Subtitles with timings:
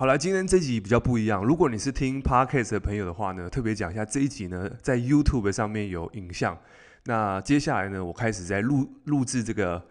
[0.00, 1.44] 好了，今天这集比较不一样。
[1.44, 6.56] 如果你是听 Podcast 的朋友的话呢，特别讲一下这一集呢，在 YouTube 上面有影像。
[7.04, 9.86] 那接下来呢，我开始在录录制这个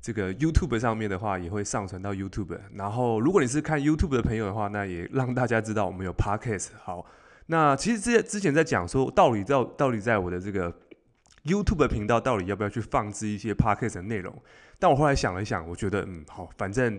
[0.00, 2.58] 这个 YouTube 上面的话，也会上传到 YouTube。
[2.74, 6.70] 然后，如果你是看 YouTube 的朋友的话，那也让大家知道我们有 Podcast。
[6.82, 7.06] 好，
[7.46, 10.74] 那其实之之前在讲说，到底到到底在我的这个
[11.44, 14.36] YouTube 频道，到底要不要去放置一些 Podcast 的内容？
[14.80, 16.98] 但我后来想了一想，我觉得嗯，好，反正。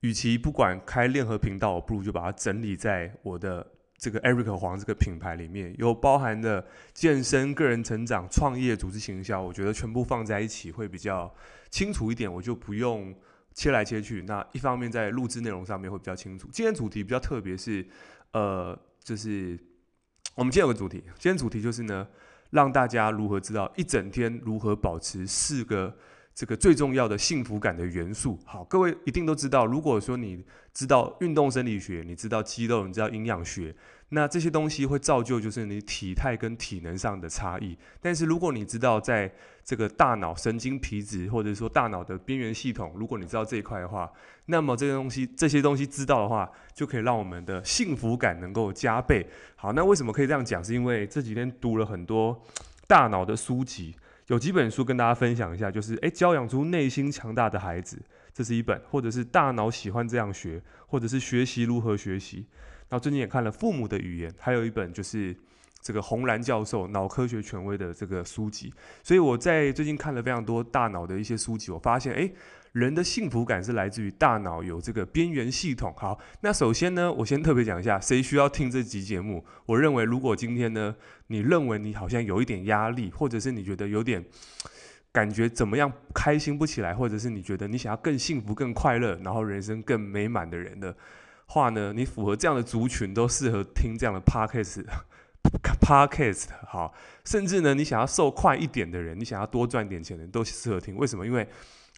[0.00, 6.64] 与其不管开任何频道，我不如就把它整理在我的这个 Eric 黄这个品牌里面，有包含的
[6.94, 11.34] 健身、个人成长、创业、组织行销，我觉得全部放在一起会比较
[11.68, 13.12] 清楚一点，我就不用
[13.54, 14.22] 切来切去。
[14.22, 16.48] 那一方面在录制内容上面会比较清楚。
[16.52, 17.84] 今天主题比较特别，是
[18.30, 19.58] 呃，就是
[20.36, 22.06] 我们今天有个主题，今天主题就是呢，
[22.50, 25.96] 让大家如何知道一整天如何保持四个。
[26.38, 29.66] 这个最重要的幸福感的元素，好，各位一定都知道。
[29.66, 33.74] 如果说你知道运动生理学，你知道肌肉，你知道营养学，
[34.10, 37.76] 那这些东西会造就就是你体态跟体能上的差异。
[38.00, 39.28] 但是如果你知道在
[39.64, 44.08] 这个大脑神经皮质或者说大脑的边缘系统，如果你知道这一块的话，
[44.46, 49.26] 那么这些东西这些东西知道的话，就可以让我们的幸福感能够加倍。
[49.56, 50.62] 好，那为什么可以这样讲？
[50.62, 52.40] 是因为这几天读了很多
[52.86, 53.96] 大脑的书籍。
[54.28, 57.98] 有几本书跟大家分享一下，就是诶，教养出内心强大的孩子，
[58.32, 62.46] 这是一本；或者是大脑喜欢这样学，或者是学习如何学习。
[62.90, 65.34] 然后最近也看了《父母的语言》，还有一本就是
[65.80, 68.72] 这个红蓝教授脑科学权威的这个书籍。
[69.02, 72.32] 所以我在最近看了非常多大脑的一些书籍，我发现诶。
[72.72, 75.92] 人的幸福感是来自于大脑有这个边缘系统。
[75.96, 79.44] 好，那首先呢，我先特别讲一下，谁需要听这集节目？
[79.66, 80.94] 我认为，如果今天呢，
[81.28, 84.24] 你认为你好像有一点压力，或者是你觉得有点
[85.12, 90.94] 感觉怎么样开心不起来，或者是你觉得你想要更幸福、更快乐，然后人生更美满的人的
[91.46, 94.84] 话呢，你符合这样的族群都适合听这样的 podcast。
[95.80, 96.92] podcast 好，
[97.24, 100.94] 甚至呢，你想要瘦快一点的人，你想要多赚点钱的人都适合听。
[100.96, 101.24] 为什么？
[101.24, 101.48] 因为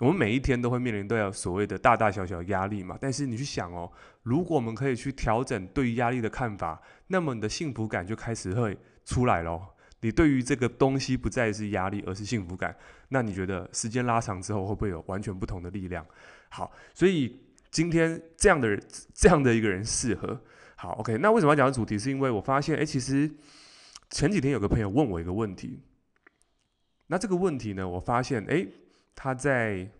[0.00, 9.76] 我们每一天都会面临都要所谓的大大小小压力嘛，但是你去想哦，如果我们可以去调整对于压力的看法，那么你的幸福感就开始会出来咯。
[10.00, 12.74] 你对于这个东西不再是压力，而是幸福感，
[13.10, 16.04] 那你觉得时间拉长之后会不会有完全不同的力量？
[16.48, 17.38] 好，所以
[17.70, 18.82] 今天这样的人，
[19.12, 20.40] 这样的一个人适合。
[20.76, 21.98] 好，OK，那为什么要讲的主题？
[21.98, 23.30] 是因为我发现，哎，其实
[24.08, 25.82] 前几天有个朋友问我一个问题，
[27.08, 28.66] 那这个问题呢，我发现，哎。
[29.14, 29.90] 他在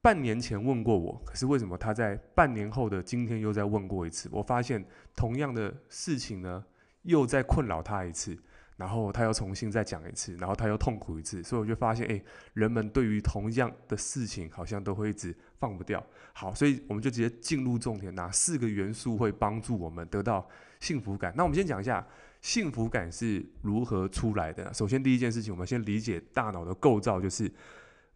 [0.00, 4.28] 半年前问过我，可是为什么他在半年后的今天又再问过一次？
[4.32, 6.64] 我发现同样的事情呢，
[7.02, 8.36] 又在困扰他一次，
[8.76, 16.04] 然后他又重新再讲一次，然后他又痛苦一次，所以我就发现，诶，人们对于同样的事情好像都会一直放不掉。
[16.32, 20.48] 好，所以我们就直接进入重点，哪四个元素会帮助我们得到
[20.80, 21.32] 幸福感？
[21.36, 22.04] 那我们先讲一下
[22.40, 24.74] 幸福感是如何出来的。
[24.74, 27.48] 首先，第一件事情，我们先理解大脑的构造，就是。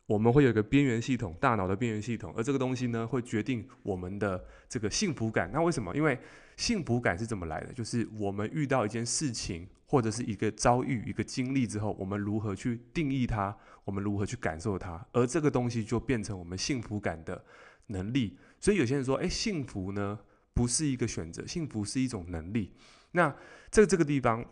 [0.06, 5.50] 我们会有一个边缘系统，大脑的边缘系统，而这个东西呢，会决定我们的这个幸福感。
[5.52, 5.94] 那为什么？
[5.96, 6.16] 因为
[6.56, 7.72] 幸福感是怎么来的？
[7.72, 17.44] 就是我们遇到一件事情，或者是一个遭遇、一个经历之后，我们如何去定义它，我们如何去感受它，而这个东西就变成我们幸福感的
[17.88, 18.38] 能力。
[18.60, 20.16] 所以有些人说，诶，幸福呢，
[20.54, 22.72] 不是一个选择，幸福是一种能力。
[23.10, 23.34] 那
[23.72, 24.44] 这这个地方，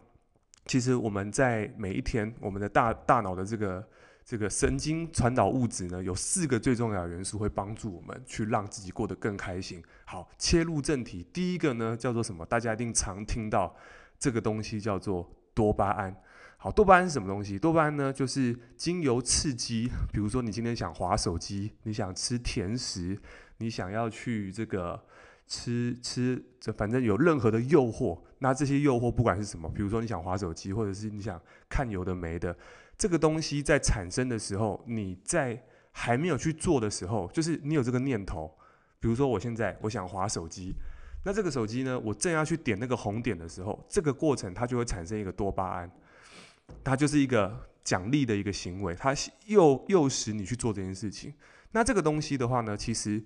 [0.66, 3.88] 其实我们在每一天，我们的大大脑的这个。
[4.25, 9.83] 这个神经传导物质呢，有四个最重要的元素会帮助我们去让自己过得更开心。
[10.07, 12.45] 好，切入正题，第一个呢叫做什么？
[12.47, 13.77] 大家一定常听到
[14.19, 16.17] 这个东西叫做多巴胺。
[16.57, 17.59] 好，多巴胺是什么东西？
[17.59, 23.21] 多巴胺呢就是经由刺激，比如说你今天想滑手机，你想吃甜食，
[23.59, 25.05] 你想要去这个
[25.47, 32.57] 吃吃，这反正有任何的诱惑，那这些诱惑不管是什么，比如说你想滑手机，或者是你想看有的没的。
[32.97, 38.53] 这个东西在产生的时候，你在还没有去做的时候，就是你有这个念头。
[39.01, 40.74] 比如说，我现在我想滑手机，
[41.24, 45.91] 那这个手机呢，我正要去点那个红点的时候，这个过程它就会产生一个多巴胺，
[46.83, 49.15] 它就是一个奖励的一个行为，它
[49.47, 51.34] 诱诱使你去做这件事情。
[51.72, 53.22] 那这个东西的话呢，其实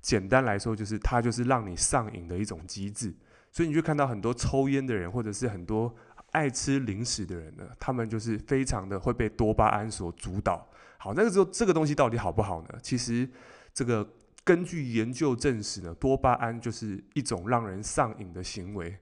[0.00, 3.12] 简单来说就是它就是让你上瘾的一种机制。
[3.50, 5.92] 所以你就看到很多抽烟的人，或者是很多。
[6.32, 10.66] 爱吃零食的人呢，他们就是非常的会被多巴胺所主导。
[10.98, 12.68] 好，那个时候这个东西到底好不好呢？
[12.82, 13.28] 其实
[13.72, 14.08] 这个
[14.44, 18.98] 根据研究证实呢，多巴胺就是一种让人上瘾的行为。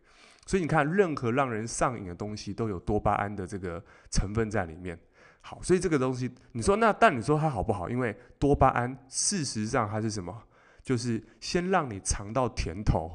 [0.47, 4.99] 所以你看，任何让人上瘾的东西都有多巴胺的这个成分在里面。
[5.41, 7.89] 好，所以这个东西，你说那但你说它好不好？
[7.89, 10.43] 因为多巴胺事实上它是什么？
[10.83, 13.11] 就是先让你尝到甜头。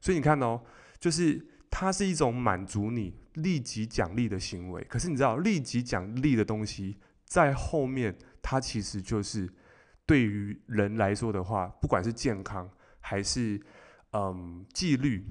[0.00, 0.60] 所以你看哦，
[1.00, 4.82] 就是它是一种满足你立即奖励的行为。
[4.84, 9.48] 可是你知道，立即奖励的东西在后面，它其实就是
[10.06, 12.70] 对于人来说的话，不管是健康
[13.00, 13.60] 还是
[14.12, 15.22] 嗯纪律，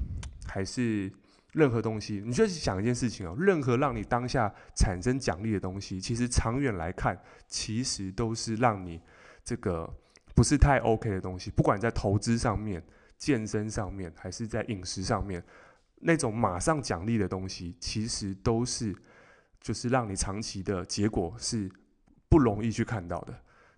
[0.48, 1.12] 还是
[1.54, 9.02] 任何东西，你就想一件事情哦，任何让你当下产生奖励的东西，其实长远来看，其实都是让你
[9.44, 9.92] 这个
[10.36, 11.50] 不是太 OK 的东西。
[11.50, 12.84] 不管在投资上面、
[13.18, 15.44] 健身上面，还是在饮食上面，
[16.00, 18.96] 那种马上奖励的东西，其实都是
[19.60, 21.70] 就是让你长期的结果是
[22.30, 23.34] 不容易去看到的。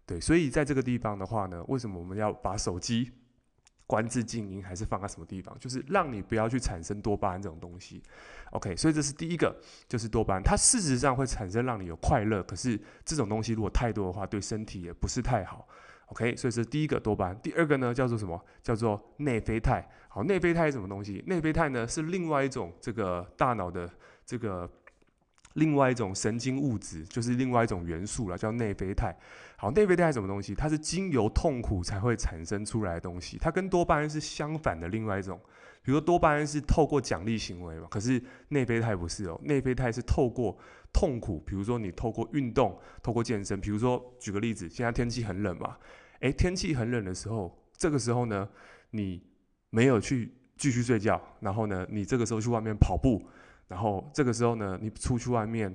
[0.05, 3.11] 对，所以在这个地方的话呢，为什么我们要把手机
[3.85, 5.57] 关自静音还是放在什么地方？
[5.59, 8.01] 就是让你不要去产生多巴胺这种东西。
[8.51, 9.55] OK，所以这是第一个，
[9.87, 15.67] 就是多巴胺，它事实上会产生让你有快乐，可是这种东西如果太多的话，对身体也不是太好。
[16.07, 17.39] OK，所以这是第一个多巴胺。
[17.39, 18.43] 第二个呢，叫做什么？
[18.63, 19.87] 叫做内啡肽。
[20.09, 21.23] 好，内啡肽是什么东西？
[21.25, 23.89] 内啡肽呢是另外一种这个大脑的
[24.25, 24.69] 这个。
[25.53, 29.13] 另外一种神经物质，就是另外一种元素了，叫内啡肽。
[29.57, 30.53] 好，内啡肽是什么东西？
[30.53, 34.87] 它是经由痛苦才会产生出来的东西，它跟多巴胺是相反的。
[34.89, 35.37] 另外一种，
[35.81, 40.55] 比如说多巴胺是透过奖励行为嘛，可是内啡肽不是哦，内啡肽是透过
[40.93, 45.77] 痛苦，比如说你透过运动、透过健身，比如说举个例子，现在天气很冷嘛，
[46.19, 48.47] 诶，天气很冷的时候，这个时候呢，
[48.91, 49.21] 你
[49.69, 53.21] 没有去继续睡觉，然后呢，你这个时候去外面跑步。
[53.67, 55.73] 然后这个时候呢，你出去外面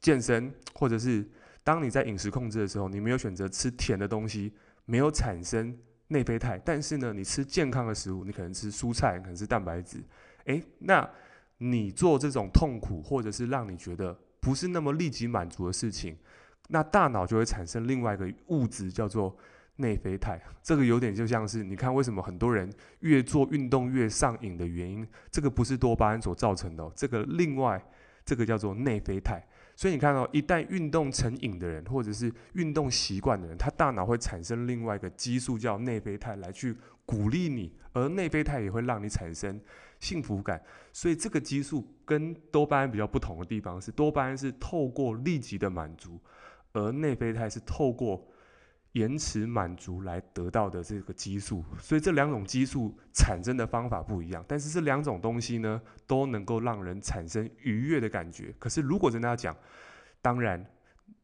[0.00, 1.24] 健身，或者是
[1.62, 4.52] 当你在饮食控制的时候，你没有选择吃甜的东西，
[4.84, 5.78] 没有产生
[6.08, 10.02] 内啡肽，但是呢，你吃健康的食物，你可能吃蔬菜，可能是蛋白质，
[10.46, 11.08] 诶，那
[11.58, 16.18] 你做这种痛苦或者是让你觉得不是那么立即满足的事情，
[16.68, 19.36] 那大脑就会产生另外一个物质叫做。
[19.76, 27.82] 内啡肽，这个有点就像是你看，为什么很多人越做运动越上瘾的原因，这个不是多巴胺所造成的哦，这个另外
[28.24, 29.42] 这个叫做内啡肽。
[29.74, 36.74] 所以你看到，一旦运动成瘾的人，或者是运动习惯的人，他大脑会产生另外一个激素叫内啡肽来去
[37.04, 39.60] 鼓励你，而内啡肽也会让你产生
[40.00, 40.58] 幸福感。
[40.94, 46.18] 所以这个激素跟多巴胺比较不同的地方是，多巴胺是透过立即的满足，
[46.72, 48.26] 而内啡肽是透过。
[48.96, 58.54] 延迟满足来得到的这个激素，所以这两种激素产生的方法不一样，但是这两种东西呢，都能够让人产生愉悦的感觉。
[58.58, 59.54] 可是如果真的要讲，
[60.22, 60.64] 当然，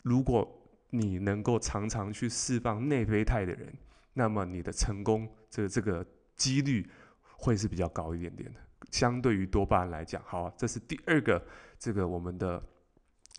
[0.02, 0.46] 如果
[0.90, 3.72] 你能够常常去释放内啡肽的人，
[4.12, 6.04] 那么你的成功这这个
[6.36, 6.86] 几率
[7.38, 8.60] 会是比较高一点点的，
[8.90, 10.22] 相对于多巴胺来讲。
[10.26, 11.42] 好，这是第二个，
[11.78, 12.62] 这个我们的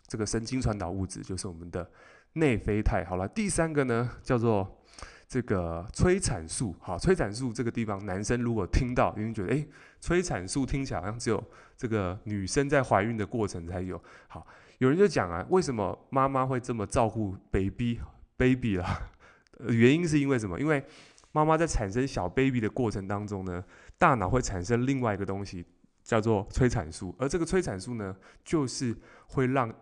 [0.08, 1.88] 这个神经传导物质就是我们的。
[2.34, 4.80] 内啡肽好了，第三个呢叫做
[5.28, 6.76] 这个催产素。
[6.80, 9.68] 好，催产素这个地方，男生如果听到，一定觉得，诶，
[10.00, 11.44] 催产素听起来好像只有
[11.78, 14.02] 这个女生在怀孕的过程才有。
[14.28, 14.46] 好，
[14.80, 18.00] 有人就讲啊，为什么妈妈会这么照顾 baby
[18.38, 19.10] baby 啦？
[19.70, 20.60] 原因是因为什么？
[20.60, 20.84] 因为
[21.32, 23.64] 妈妈在产生小 baby 的过程当中呢，
[23.98, 25.66] 大脑会产生另外一个东西，
[26.04, 28.96] 叫做催产素，而这个催产素呢，就是
[29.28, 29.74] 会让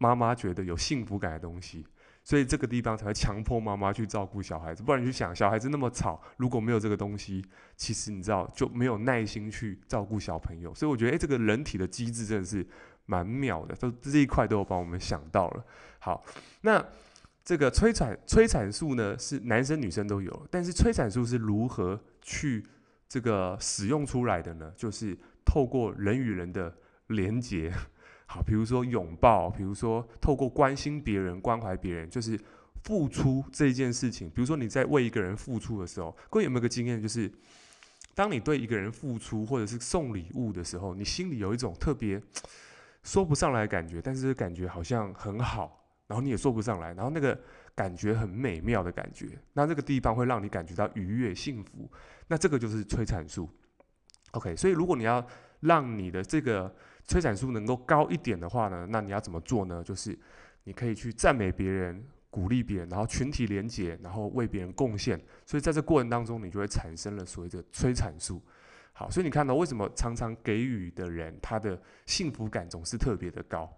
[0.00, 1.86] 妈妈觉得有幸福感的东西，
[2.24, 4.82] 所以这个地方才会强迫妈妈去照顾小孩子。
[4.82, 7.44] 不然你去想，小孩子那么吵，如果没有这个东西，
[7.76, 10.74] 其实你知道就没有耐心去照顾小朋友。
[10.74, 12.66] 所以我觉得，诶，这个人体的机制真的是
[13.04, 15.64] 蛮妙的，都这一块都有帮我们想到了。
[15.98, 16.24] 好，
[16.62, 16.82] 那
[17.44, 22.64] 这个催产催产素呢，是男生女生都有，但是催产素是如何去
[23.06, 24.72] 这个使用出来的呢？
[24.74, 26.74] 就是透过人与人的
[27.08, 27.70] 连接。
[28.32, 32.38] 好，比如说拥抱，比如说透过关心别人、关怀别人，就是
[32.84, 34.30] 付出这件事情。
[34.30, 37.28] 比如说你在为一个人付出的时候，各位有没有个经验，就是
[38.14, 42.22] 当你对一个人付出，或者是送礼物的时候，你心里有一种特别
[43.02, 47.36] 说不上来的感觉，但是感觉好像很好，然后你也说不上来，然后那个
[47.74, 51.90] 感觉很美妙的感觉，那这个地方会让你感觉到愉悦、幸福，
[52.28, 53.50] 那这个就是催产素。
[54.30, 55.26] OK，所以如果你要
[55.58, 56.72] 让你的这个
[57.06, 59.82] 催产素能够高一点的话呢，那你要怎么做呢？
[59.82, 60.16] 就是
[60.64, 65.20] 你可以去赞美别人、鼓励别人，然后群体连结，然后为别人贡献。
[65.44, 68.40] 所以在这过程当中，你就会产生了所谓的催产素。
[68.92, 73.68] 好，所以你看到为什么常常给予的人，他的幸福感总是特别的高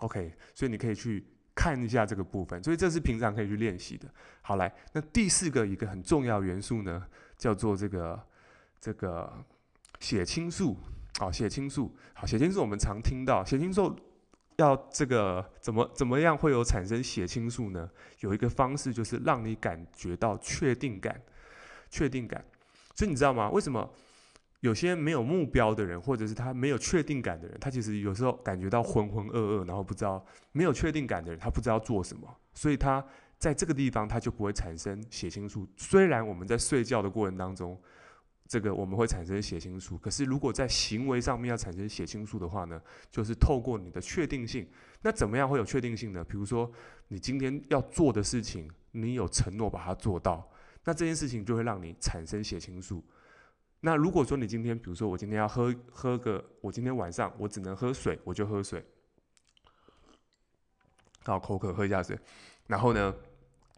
[0.00, 1.24] ？OK，所以你可以去
[1.54, 2.62] 看一下这个部分。
[2.62, 4.06] 所以这是平常可以去练习的。
[4.42, 7.06] 好，来，那第四个一个很重要元素呢，
[7.38, 8.22] 叫做这个
[8.78, 9.32] 这个
[10.00, 10.76] 血清素。
[11.18, 11.94] 好，血清素。
[12.12, 13.96] 好，血清素我们常听到，血清素
[14.56, 17.90] 要这个怎么怎么样会有产生血清素呢？
[18.20, 21.20] 有一个方式就是让你感觉到确定感，
[21.90, 22.44] 确定感。
[22.94, 23.50] 所以你知道吗？
[23.50, 23.90] 为什么
[24.60, 33.04] 有些没有目标的人，或者是他没有确定感的人，他其实有时候感觉到浑浑噩噩，然后不知道没有确定感的人，他不知道做什么，所以他
[33.38, 35.66] 在这个地方他就不会产生血清素。
[35.76, 37.78] 虽然我们在睡觉的过程当中，
[38.48, 44.68] 这个我们会产生血清素，可是如果在行为上面要产生血清素的话呢，就是透过你的确定性。
[45.02, 46.22] 那怎么样会有确定性呢？
[46.24, 46.70] 比如说
[47.08, 50.48] 你今天要做的事情，你有承诺把它做到，
[50.84, 53.04] 那这件事情就会让你产生血清素。
[53.80, 58.84] 那如果说你今天，比如说我今天要喝喝个，我今天晚上我只能喝水，我就喝水。
[61.24, 62.18] 好，口渴，喝一下水。
[62.68, 63.14] 然后呢，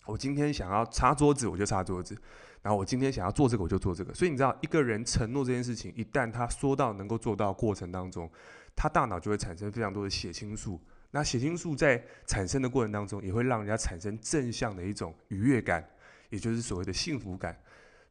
[0.06, 2.16] 我今天想要擦桌子，我就擦桌子。
[2.62, 4.12] 然后我今天想要做这个，我就做这个。
[4.14, 8.30] 所以你知道，一个人承诺这件事情，一旦他说到能够做到过程当中，
[8.74, 10.80] 他大脑就会产生非常多的血清素。
[11.10, 15.88] 那血清素在产生的过程当中，也会让人家产生正向的一种愉悦感，
[16.30, 17.58] 也就是所谓的幸福感。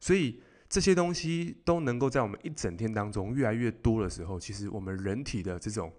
[0.00, 0.40] 所以。
[0.70, 5.90] 这些东西都能够在我们一整天当中越来越多的时候，其实我们人体的这种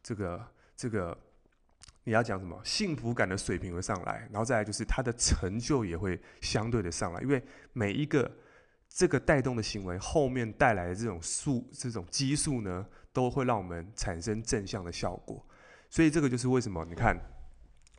[0.00, 0.40] 这个
[0.76, 1.18] 这个
[2.04, 7.42] 你要讲什么幸福感的水平会上来，然后再来就是他的成就也会相对的上来，因为
[7.72, 8.30] 每一个
[8.88, 15.46] 这个带动的行为后面带来的这种素这种激素呢，都会让我们产生正向的效果。
[15.88, 17.16] 所以这个就是为什么你看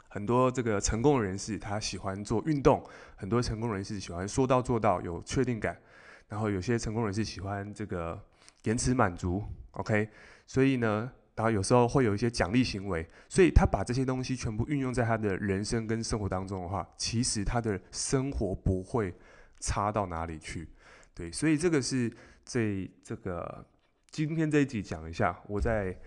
[0.10, 2.84] 很多这个成功人士他喜欢做运动，
[3.16, 5.80] 很多成功人士喜欢说到做到，有确定感。
[6.28, 8.20] 然后有些成功人士喜欢这个
[8.64, 10.10] 延迟满足，OK，
[10.48, 19.14] 所以呢，然后有时候会有一些奖励行为，所以他把这些东西全部运用在他的人生跟生活当中的话，其实他的生活不会
[19.60, 20.68] 差到哪里去，
[21.14, 22.12] 对，所以这个是
[22.46, 23.66] 这这个
[24.12, 25.98] 今天这一集讲一下，我在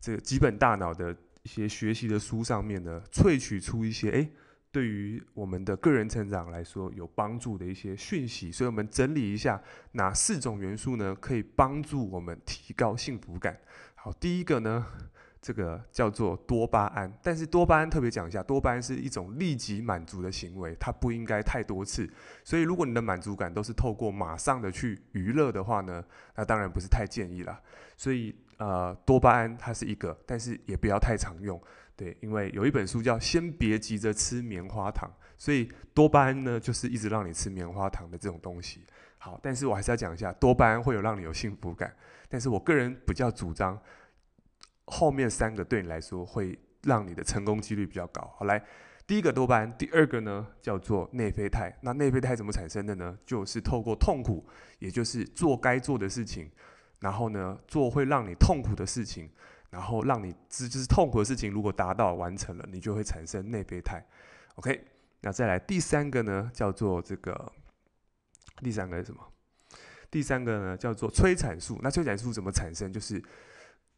[0.00, 4.30] 这个基本大脑的一些学习的书上面呢，萃取出一些诶。
[4.72, 11.16] 对于我们的个人成长来说有帮助的一些讯息，所以我们整理一下哪四种元素呢？
[11.18, 13.58] 可以帮助我们提高幸福感。
[14.06, 14.86] 好，第一个呢，
[15.42, 17.12] 这个叫做多巴胺。
[17.24, 22.08] 但是多巴胺特别讲一下，多巴胺是一种立即满足的行为，它不应该太多次。
[22.44, 26.04] 所以如果你的满足感都是透过马上的去娱乐的话呢，
[26.36, 27.60] 那当然不是太建议了。
[27.96, 31.60] 所以呃，多巴胺它是一个，但是也不要太常用。
[31.96, 38.82] 对，因为有一本书叫《先别急着吃棉花糖》，所以多巴胺呢，就是一直让你吃棉花糖的这种东西。
[39.18, 41.92] 好，但是我还是要讲一下，多巴胺会有让你有幸福感，
[42.28, 43.80] 但是我个人比较主张
[44.86, 48.34] 后面三个对你来说会让你的成功几率比较高。
[48.36, 48.64] 好，来，
[49.06, 51.76] 第一个多巴胺，第二个呢叫做内啡肽。
[51.82, 53.18] 那内啡肽怎么产生的呢？
[53.24, 54.46] 就是透过痛苦，
[54.78, 56.50] 也就是做该做的事情，
[57.00, 59.30] 然后呢做会让你痛苦的事情。
[59.68, 64.00] 然后让你这就是痛苦的事情，如果达到完成了，你就会产生内啡肽。
[64.54, 64.86] OK，
[65.20, 67.52] 那再来第三个呢，叫做这个
[68.62, 69.20] 第三个是什么？
[70.10, 71.78] 第三个呢叫做催产素。
[71.82, 72.92] 那催产素怎么产生？
[72.92, 73.22] 就是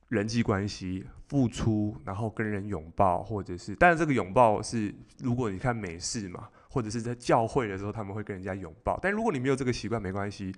[0.08, 8.98] 人际关系、付出，然后跟人拥抱，或者是，当然这个拥抱是如果你看美式嘛，或者是在教会的时候他们会跟人家拥抱。
[9.02, 10.54] 但如果你没有这个习惯，没关系。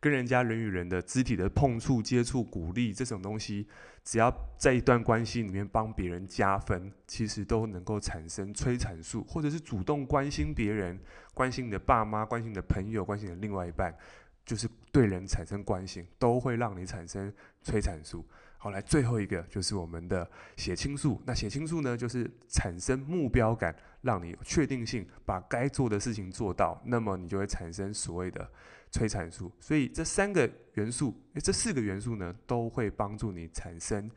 [0.00, 3.66] 跟人家人与人的肢体的碰触、接触、鼓励这种东西，
[4.04, 11.00] 只要在一段关系里面帮别人加分，其实都能够产生催产素，或者是主动关心别人、
[11.32, 13.96] 关心你的爸妈、关心你的朋友、关心你的另外一半，
[14.44, 17.32] 就是对人产生关心，都会让你产生
[17.62, 18.24] 催产素。
[18.58, 21.20] 好，来最后一个就是我们的血清素。
[21.26, 28.50] 那血清素呢，就是产生目标感，让你有确定性，把该做的事情做到，那么你就会产生所谓的。
[28.90, 34.08] 催产素，所以这三个元素，诶，这四个元素呢，都会帮助你产生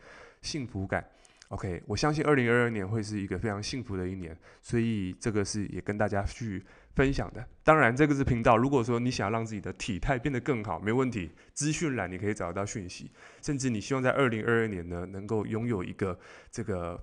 [0.43, 1.03] 幸福感。
[1.47, 6.63] OK，我相信二零二二年会是一个非常幸福的一年，所以这个是也跟大家去
[6.97, 7.47] 分享的。
[7.63, 13.11] 当然，这个是频道，如果说你想要让自己的体态变得更好，没问题，资讯栏你可以找得到讯息，
[13.41, 16.19] 甚至你希望在二零二二年呢，能够拥有一个
[16.51, 17.01] 这个。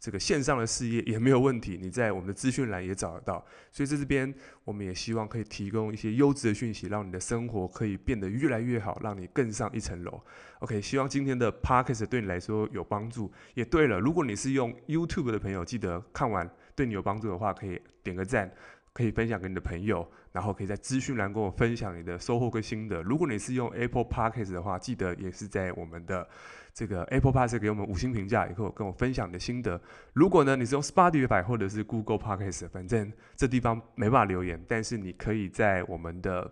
[0.00, 3.44] 这个线上的事业也没有问题，你在我们的资讯栏也找得到。
[3.72, 10.22] 所以在这边，我们也希望可以提供一些优质的讯息，让你的生活可以变得越来越好，让你更上一层楼。
[10.60, 13.32] OK，希望今天的 Podcast 对你来说有帮助。
[13.54, 18.52] 也对了，如果你是用 YouTube 的朋友，记得看完对你有帮助的话，可以点个赞，
[18.92, 23.02] 可以分享给你的朋友，然后可以在资讯栏跟我分享你的收获跟心得。
[23.02, 26.28] 如果你是用 Apple Podcast 的话，记得也是在我们的。
[26.74, 29.80] 这个 Apple Podcast 给我们五星评价，以后跟我分享你的心得。
[30.12, 36.48] 如果呢，你是用 Spotify 或者是 Google Podcast，反正这地方没办法留言，但是你可以在我们的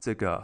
[0.00, 0.42] 这个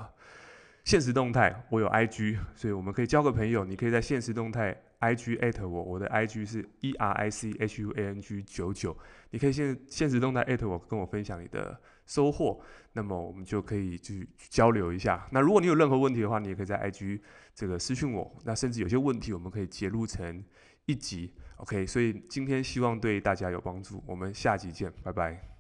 [0.85, 3.65] 现实动态，我有 IG，所以我们可以交个朋友。
[3.65, 4.81] 你可以在现实动态
[5.13, 8.97] IG at 我，我的 IG 是 E R I C H U A N G 九九，
[9.31, 12.61] 你可以现现实动态 at 我，跟我分享你的收获，
[12.93, 15.27] 那么我们就可以去交流一下。
[15.33, 17.21] 那如果你有任何问题的话，你也可以在 IG
[17.55, 20.43] 这个私讯我，那甚至有些问题我们可以节录成
[20.87, 21.87] 一集，OK。
[21.87, 25.54] 所以今天希望对大家有帮助，我们下集见，拜拜。